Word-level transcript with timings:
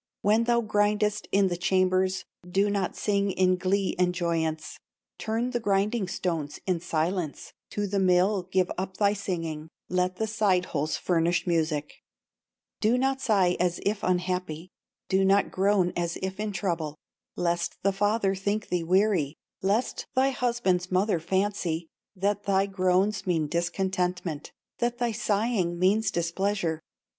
When 0.23 0.45
thou 0.45 0.61
grindest 0.61 1.27
in 1.31 1.47
the 1.49 1.55
chambers, 1.55 2.25
Do 2.49 2.71
not 2.71 2.95
sing 2.95 3.29
in 3.29 3.55
glee 3.55 3.95
and 3.99 4.15
joyance, 4.15 4.79
Turn 5.19 5.51
the 5.51 5.59
grinding 5.59 6.07
stones 6.07 6.59
in 6.65 6.79
silence, 6.79 7.53
To 7.69 7.85
the 7.85 7.99
mill 7.99 8.47
give 8.51 8.71
up 8.79 8.97
thy 8.97 9.13
singing, 9.13 9.69
Let 9.89 10.15
the 10.15 10.25
side 10.25 10.65
holes 10.73 10.97
furnish 10.97 11.45
music; 11.45 12.01
Do 12.79 12.97
not 12.97 13.21
sigh 13.21 13.55
as 13.59 13.79
if 13.85 14.01
unhappy, 14.01 14.71
Do 15.07 15.23
not 15.23 15.51
groan 15.51 15.93
as 15.95 16.17
if 16.23 16.39
in 16.39 16.51
trouble, 16.51 16.97
Lest 17.35 17.77
the 17.83 17.93
father 17.93 18.33
think 18.33 18.69
thee 18.69 18.83
weary, 18.83 19.35
Lest 19.61 20.07
thy 20.15 20.31
husband's 20.31 20.91
mother 20.91 21.19
fancy 21.19 21.89
That 22.15 22.45
thy 22.45 22.65
groans 22.65 23.27
mean 23.27 23.45
discontentment, 23.47 24.51
That 24.79 24.97
thy 24.97 25.11
sighing 25.11 25.77
means 25.77 26.09
displeasure. 26.09 26.81